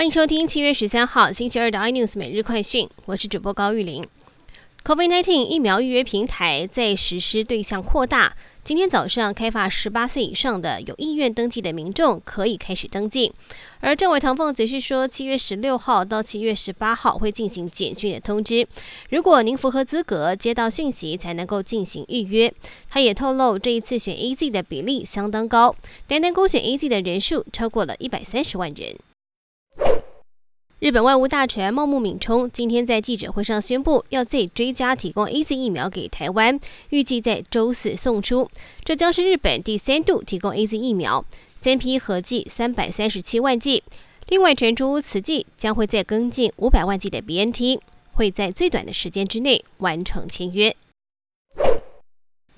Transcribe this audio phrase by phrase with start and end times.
[0.00, 4.02] 欢迎收听七月十三号星期二的 iNews 每日快讯，我是主播高玉玲。
[4.82, 8.34] COVID-19 疫苗预约平台在实施对象扩大，
[8.64, 13.30] 今天早上开发十八岁以上的有意愿登记的民众可以开始登记。
[13.80, 18.66] 而政委唐凤则是说，七月十六号到七月十八号会进行简讯的通知，
[19.10, 22.50] 如果您符合资格，接到讯息才能够进行预约。
[22.88, 25.76] 他也透露，这一次选 A Z 的比例相当高，
[26.06, 28.96] 单单勾选 A Z 的人数超过了一百三十万人。
[30.80, 38.48] 日本外务大臣茂木敏充今天在记者会上宣布，要再追加提供 A Z 疫苗给台湾，预计在周四送出。
[38.82, 41.22] 这将是日本第三度提供 A Z 疫苗，
[41.54, 43.82] 三批合计三百三十七万剂。
[44.28, 47.78] 另外传出此季将会再跟进五百万剂的 B N T，
[48.14, 50.74] 会在最短的时间之内完成签约。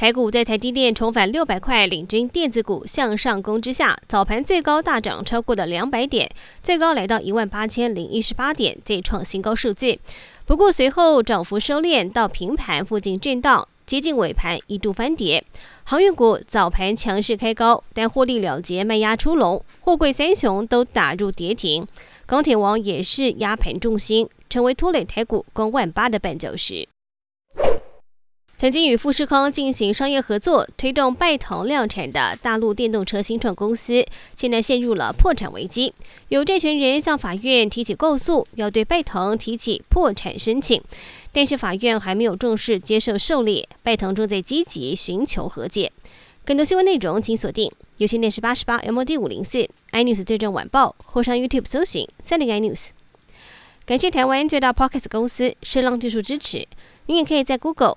[0.00, 6.26] 台股在台积电重返六百块领军电子股向上攻之下，早盘最高大涨超过了两百点，
[6.62, 9.98] 最高来到一万八千零一十八点，再创新高数字。
[10.46, 15.44] 不过随后涨幅收敛到平盘附近震荡，接近尾盘一度翻跌。
[15.84, 21.86] 航运股早盘强势开高，但获利了结卖压出笼，货柜三雄都打入跌停。
[22.24, 26.88] 钢铁王也是压盘重心，成为拖累台股攻万八的绊脚石。
[28.60, 34.04] 曾经与富士康进行商业合作，推动拜腾量产的大陆电动车新创公司，
[34.36, 35.94] 现在陷入了破产危机。
[36.28, 40.78] 有债权人向法院提起告诉，要对拜腾提起破产申请，
[41.32, 43.66] 但是法院还没有正式接受受理。
[43.82, 45.90] 拜腾正在积极寻求和解。
[46.44, 52.88] 更多新闻内容，请锁定有线电视八十八 MOD 五零四 iNews 最正晚报，或上 YouTube 搜寻三零 iNews。
[53.86, 56.68] 感谢台湾最大 Podcast 公司声浪技术支持。
[57.06, 57.96] 您也可以在 Google。